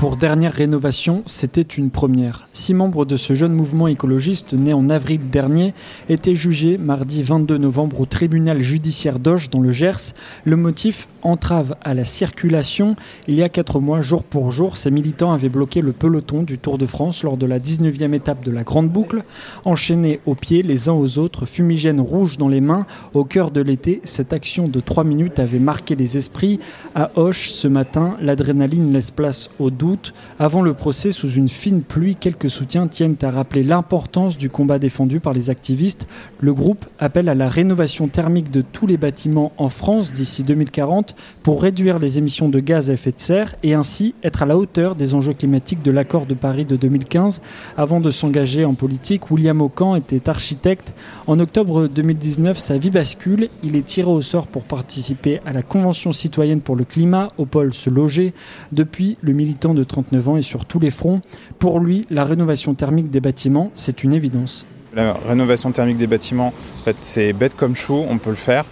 [0.00, 2.48] Pour dernière rénovation, c'était une première.
[2.54, 5.74] Six membres de ce jeune mouvement écologiste né en avril dernier
[6.08, 10.14] étaient jugés mardi 22 novembre au tribunal judiciaire d'Auch dans le Gers.
[10.46, 12.96] Le motif entrave à la circulation.
[13.28, 16.56] Il y a quatre mois, jour pour jour, ces militants avaient bloqué le peloton du
[16.56, 19.22] Tour de France lors de la 19e étape de la Grande Boucle.
[19.66, 23.60] Enchaînés aux pieds les uns aux autres, fumigènes rouges dans les mains, au cœur de
[23.60, 26.58] l'été, cette action de trois minutes avait marqué les esprits.
[26.94, 29.89] À Auch, ce matin, l'adrénaline laisse place au doute
[30.38, 34.78] avant le procès, sous une fine pluie, quelques soutiens tiennent à rappeler l'importance du combat
[34.78, 36.06] défendu par les activistes.
[36.40, 41.14] Le groupe appelle à la rénovation thermique de tous les bâtiments en France d'ici 2040
[41.42, 44.56] pour réduire les émissions de gaz à effet de serre et ainsi être à la
[44.56, 47.40] hauteur des enjeux climatiques de l'accord de Paris de 2015.
[47.76, 50.92] Avant de s'engager en politique, William Ocan était architecte.
[51.26, 53.48] En octobre 2019, sa vie bascule.
[53.62, 57.46] Il est tiré au sort pour participer à la Convention citoyenne pour le climat au
[57.46, 58.32] pôle Se Loger.
[58.72, 61.20] Depuis, le militant de de 39 ans et sur tous les fronts.
[61.58, 64.66] Pour lui, la rénovation thermique des bâtiments, c'est une évidence.
[64.94, 68.64] La rénovation thermique des bâtiments, en fait, c'est bête comme chou, on peut le faire.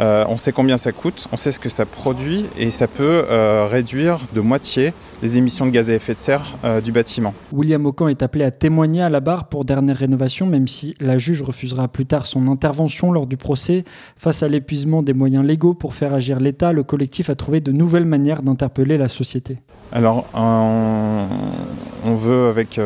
[0.00, 3.24] Euh, on sait combien ça coûte, on sait ce que ça produit et ça peut
[3.30, 4.92] euh, réduire de moitié
[5.22, 7.34] les émissions de gaz à effet de serre euh, du bâtiment.
[7.52, 11.18] William Ocan est appelé à témoigner à la barre pour dernière rénovation, même si la
[11.18, 13.84] juge refusera plus tard son intervention lors du procès.
[14.16, 17.72] Face à l'épuisement des moyens légaux pour faire agir l'État, le collectif a trouvé de
[17.72, 19.58] nouvelles manières d'interpeller la société.
[19.90, 22.78] Alors, on, veut avec,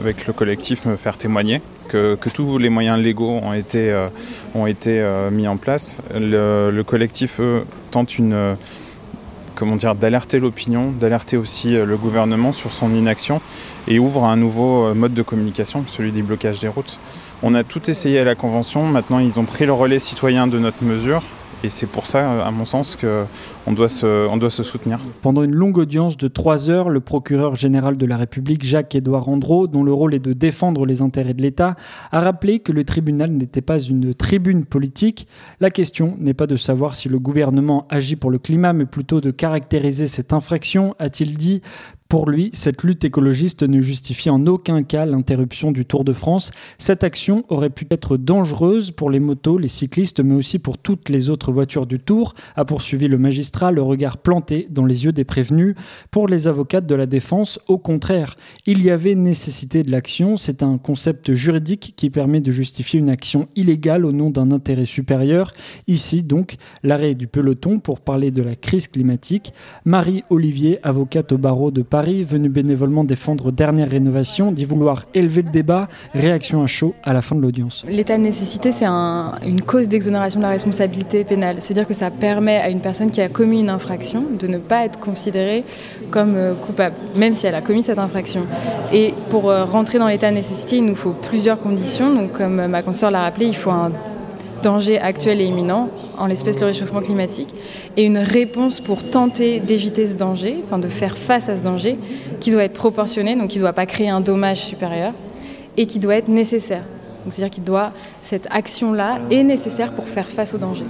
[0.00, 4.06] avec le collectif me faire témoigner que, tous les moyens légaux ont été,
[4.54, 7.40] ont été mis en place le, collectif,
[7.90, 8.56] tente une,
[9.62, 13.40] comment dire, d'alerter l'opinion, d'alerter aussi euh, le gouvernement sur son inaction
[13.86, 16.98] et ouvre un nouveau euh, mode de communication, celui des blocages des routes.
[17.44, 20.58] On a tout essayé à la Convention, maintenant ils ont pris le relais citoyen de
[20.58, 21.22] notre mesure
[21.64, 24.98] et c'est pour ça, à mon sens, qu'on doit, se, soutenir.
[25.22, 29.68] Pendant une longue audience de trois heures, le procureur général de la République, Jacques-Édouard Andro,
[29.68, 31.76] dont le rôle est de défendre les intérêts de l'État,
[32.10, 35.28] a rappelé que le tribunal n'était pas une tribune politique.
[35.60, 39.20] La question n'est pas de savoir si le gouvernement agit pour le climat, mais plutôt
[39.20, 41.62] de caractériser cette infraction, a-t-il dit.
[42.12, 46.50] Pour lui, cette lutte écologiste ne justifie en aucun cas l'interruption du Tour de France.
[46.76, 51.08] Cette action aurait pu être dangereuse pour les motos, les cyclistes, mais aussi pour toutes
[51.08, 55.12] les autres voitures du Tour, a poursuivi le magistrat, le regard planté dans les yeux
[55.12, 55.74] des prévenus.
[56.10, 58.34] Pour les avocates de la défense, au contraire,
[58.66, 60.36] il y avait nécessité de l'action.
[60.36, 64.84] C'est un concept juridique qui permet de justifier une action illégale au nom d'un intérêt
[64.84, 65.54] supérieur.
[65.86, 69.54] Ici, donc, l'arrêt du peloton pour parler de la crise climatique.
[69.86, 75.42] Marie Olivier, avocate au barreau de Paris, venu bénévolement défendre dernière rénovation, dit vouloir élever
[75.42, 75.88] le débat.
[76.14, 77.84] Réaction à chaud à la fin de l'audience.
[77.88, 81.56] L'état de nécessité, c'est une cause d'exonération de la responsabilité pénale.
[81.60, 84.84] C'est-à-dire que ça permet à une personne qui a commis une infraction de ne pas
[84.84, 85.64] être considérée
[86.10, 88.42] comme euh, coupable, même si elle a commis cette infraction.
[88.92, 92.12] Et pour euh, rentrer dans l'état de nécessité, il nous faut plusieurs conditions.
[92.14, 93.92] Donc, comme ma consoeur l'a rappelé, il faut un
[94.62, 97.48] danger actuel et imminent, en l'espèce le réchauffement climatique,
[97.96, 101.96] et une réponse pour tenter d'éviter ce danger, enfin de faire face à ce danger,
[102.40, 105.12] qui doit être proportionnée, donc qui ne doit pas créer un dommage supérieur,
[105.76, 106.82] et qui doit être nécessaire.
[107.28, 107.92] C'est-à-dire qu'il doit,
[108.22, 110.84] cette action-là est nécessaire pour faire face au danger.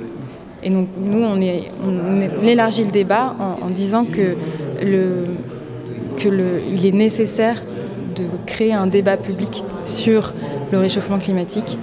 [0.62, 4.36] Et donc nous, on, élargit le débat en, disant que
[6.16, 7.60] qu'il est nécessaire
[8.14, 10.32] de créer un débat public sur
[10.70, 11.78] le réchauffement climatique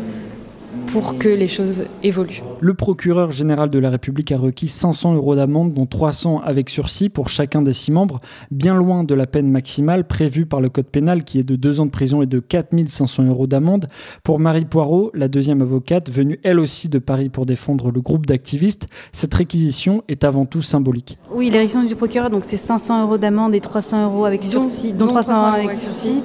[0.91, 2.41] pour que les choses évoluent.
[2.59, 7.09] Le procureur général de la République a requis 500 euros d'amende, dont 300 avec sursis
[7.09, 8.21] pour chacun des six membres,
[8.51, 11.79] bien loin de la peine maximale prévue par le Code pénal qui est de deux
[11.79, 13.87] ans de prison et de 4500 euros d'amende.
[14.23, 18.25] Pour Marie Poirot, la deuxième avocate, venue elle aussi de Paris pour défendre le groupe
[18.25, 21.17] d'activistes, cette réquisition est avant tout symbolique.
[21.31, 25.07] Oui, l'érection du procureur, donc c'est 500 euros d'amende et 300 euros avec sursis, dont,
[25.07, 26.21] 300 euros avec sursis.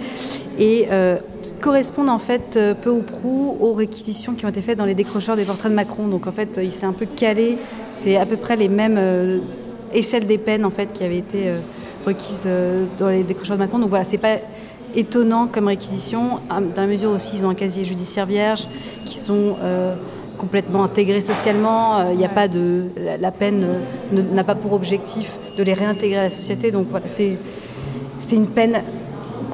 [0.59, 4.63] Et euh, qui correspondent en fait euh, peu ou prou aux réquisitions qui ont été
[4.63, 6.07] faites dans les décrocheurs des portraits de Macron.
[6.07, 7.57] Donc en fait, il s'est un peu calé.
[7.91, 9.39] C'est à peu près les mêmes euh,
[9.93, 11.59] échelles des peines en fait qui avaient été euh,
[12.07, 12.49] requises
[12.99, 13.79] dans les décrocheurs de Macron.
[13.79, 14.37] Donc voilà, c'est pas
[14.95, 18.69] étonnant comme réquisition, dans la mesure aussi ils ont un casier judiciaire vierge,
[19.05, 19.57] qui sont
[20.39, 22.11] complètement intégrés socialement.
[22.11, 23.67] Il n'y a pas de la, peine
[24.13, 26.71] n'a pas pour objectif de les réintégrer à la société.
[26.71, 27.39] Donc voilà, c'est
[28.21, 28.83] c'est une peine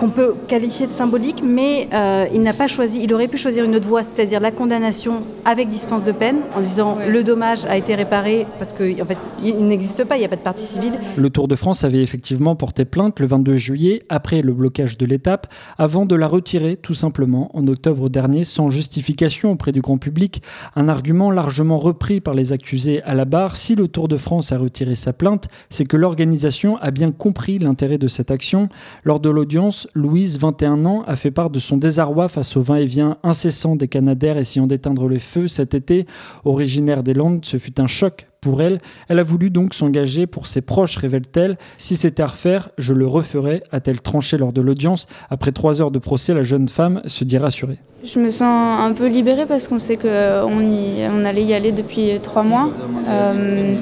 [0.01, 3.67] qu'on peut qualifier de symbolique, mais euh, il n'a pas choisi, il aurait pu choisir
[3.67, 7.77] une autre voie, c'est-à-dire la condamnation avec dispense de peine, en disant le dommage a
[7.77, 10.65] été réparé parce qu'en en fait, il n'existe pas, il n'y a pas de partie
[10.65, 10.95] civile.
[11.19, 15.05] Le Tour de France avait effectivement porté plainte le 22 juillet, après le blocage de
[15.05, 19.99] l'étape, avant de la retirer tout simplement en octobre dernier sans justification auprès du grand
[19.99, 20.43] public,
[20.77, 23.55] un argument largement repris par les accusés à la barre.
[23.55, 27.59] Si le Tour de France a retiré sa plainte, c'est que l'organisation a bien compris
[27.59, 28.71] l'intérêt de cette action.
[29.05, 33.19] Lors de l'audience, Louise, 21 ans, a fait part de son désarroi face au va-et-vient
[33.23, 36.07] incessant des Canadaires essayant d'éteindre les feux cet été.
[36.45, 38.81] Originaire des Landes, ce fut un choc pour elle.
[39.09, 41.59] Elle a voulu donc s'engager pour ses proches, révèle-t-elle.
[41.79, 45.07] Si c'était à refaire, je le referais, a-t-elle tranché lors de l'audience.
[45.29, 47.79] Après trois heures de procès, la jeune femme se dit rassurée.
[48.05, 52.19] Je me sens un peu libérée parce qu'on sait qu'on on allait y aller depuis
[52.23, 52.71] trois mois.
[53.09, 53.75] Euh,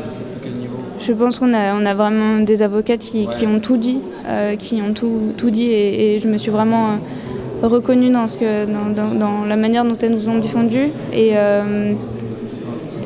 [1.00, 4.80] je pense qu'on a, on a vraiment des avocates qui, ont tout dit, euh, qui
[4.82, 9.44] ont tout, tout dit et, je me suis vraiment euh, reconnue dans, ce que, dans,
[9.44, 10.88] la manière dont elles nous ont défendu.
[11.12, 11.92] Et, euh,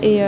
[0.02, 0.20] et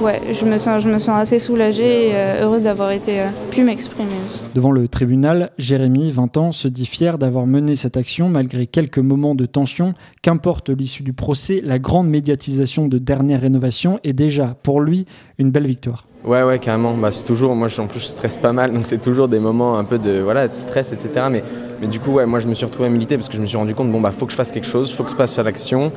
[0.00, 4.10] ouais, je me, sens, je me sens assez soulagée et heureuse d'avoir été pu m'exprimer.
[4.54, 8.98] Devant le tribunal, Jérémy, 20 ans, se dit fier d'avoir mené cette action malgré quelques
[8.98, 9.94] moments de tension.
[10.22, 15.06] Qu'importe l'issue du procès, la grande médiatisation de dernière rénovation est déjà pour lui
[15.38, 16.06] une belle victoire.
[16.24, 16.94] Ouais, ouais, carrément.
[16.94, 19.76] Bah, c'est toujours, moi, en plus, je stresse pas mal, donc c'est toujours des moments
[19.76, 21.26] un peu de, voilà, de stress, etc.
[21.30, 21.42] Mais,
[21.80, 23.46] mais du coup, ouais, moi, je me suis retrouvé à militer parce que je me
[23.46, 25.38] suis rendu compte, bon, bah, faut que je fasse quelque chose, faut que je passe
[25.40, 25.90] à l'action.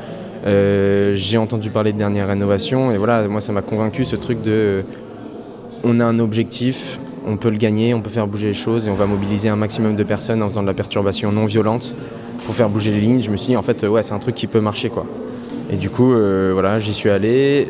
[0.47, 4.41] Euh, j'ai entendu parler de dernière rénovation, et voilà, moi, ça m'a convaincu ce truc
[4.41, 4.83] de,
[5.83, 8.91] on a un objectif, on peut le gagner, on peut faire bouger les choses, et
[8.91, 11.93] on va mobiliser un maximum de personnes en faisant de la perturbation non violente
[12.45, 13.21] pour faire bouger les lignes.
[13.21, 15.05] Je me suis dit, en fait, ouais, c'est un truc qui peut marcher, quoi.
[15.71, 17.67] Et du coup, euh, voilà, j'y suis allé.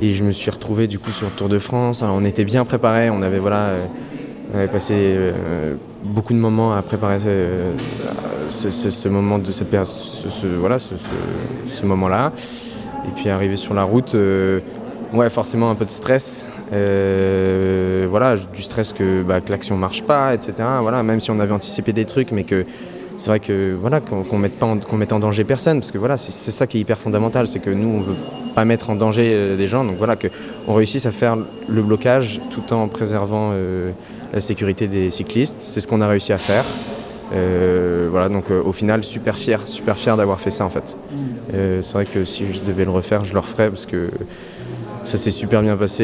[0.00, 2.02] Euh, et je me suis retrouvé du coup sur le Tour de France.
[2.02, 3.86] on était bien préparé, on avait voilà, euh,
[4.52, 7.72] on avait passé euh, beaucoup de moments à préparer euh,
[8.48, 9.88] ce, moment de cette période,
[10.58, 12.32] voilà, ce, moment-là.
[13.06, 14.16] Et puis arrivé sur la route,
[15.12, 16.46] ouais, forcément un peu de stress.
[16.70, 20.52] voilà, du stress que, bah, que l'action marche pas, etc.
[20.80, 22.66] Voilà, même si on avait anticipé des trucs, mais que
[23.20, 25.98] c'est vrai que voilà qu'on ne mette pas qu'on mette en danger personne parce que
[25.98, 28.16] voilà c'est ça qui est hyper fondamental c'est que nous on veut
[28.54, 29.84] pas mettre en danger euh, des gens.
[29.84, 30.28] Donc voilà que
[30.66, 31.36] on réussisse à faire
[31.68, 33.90] le blocage tout en préservant euh,
[34.32, 35.58] la sécurité des cyclistes.
[35.60, 36.64] C'est ce qu'on a réussi à faire.
[37.34, 40.96] Euh, voilà donc au final super fier super fier d'avoir fait ça en fait.
[41.12, 41.82] Mm.
[41.82, 44.08] c'est vrai que si je devais le refaire je le referais parce que
[45.04, 46.02] ça s'est super bien passé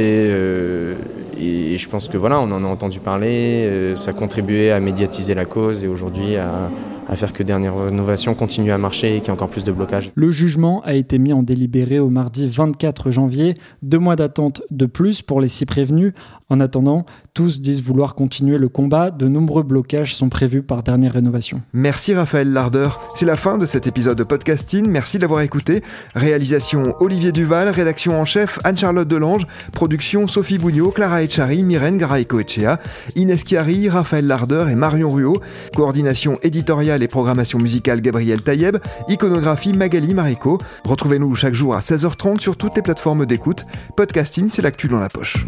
[1.36, 5.34] et je pense que voilà on en a entendu parler ça a contribué à médiatiser
[5.34, 6.70] la cause et aujourd'hui à
[7.08, 9.72] à faire que Dernière Rénovation continue à marcher et qu'il y ait encore plus de
[9.72, 10.10] blocages.
[10.14, 13.54] Le jugement a été mis en délibéré au mardi 24 janvier.
[13.82, 16.12] Deux mois d'attente de plus pour les six prévenus.
[16.48, 19.10] En attendant, tous disent vouloir continuer le combat.
[19.10, 21.62] De nombreux blocages sont prévus par Dernière Rénovation.
[21.72, 22.88] Merci Raphaël Larder.
[23.14, 24.86] C'est la fin de cet épisode de podcasting.
[24.88, 25.82] Merci d'avoir écouté.
[26.14, 32.78] Réalisation Olivier Duval, rédaction en chef Anne-Charlotte Delange, production Sophie Bougnot, Clara Echari, Myrène Garay-Coechea,
[33.16, 35.40] Inès Chiari, Raphaël Larder et Marion Ruot.
[35.74, 40.58] Coordination éditoriale et programmation musicale Gabriel Taïeb, iconographie Magali Marico.
[40.84, 43.64] Retrouvez-nous chaque jour à 16h30 sur toutes les plateformes d'écoute.
[43.96, 45.44] Podcasting, c'est l'actu dans la poche.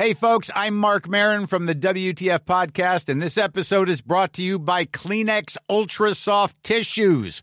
[0.00, 4.42] Hey folks, I'm Mark Marin from the WTF podcast and this episode is brought to
[4.42, 7.42] you by Kleenex Ultra Soft Tissues